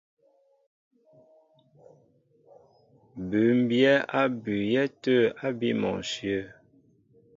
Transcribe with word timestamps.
Bʉ́mbyɛ́ 3.29 3.95
á 4.19 4.21
bʉʉyɛ́ 4.43 4.85
tə̂ 5.01 5.17
ábí 5.45 5.69
mɔnshyə̂. 5.81 6.41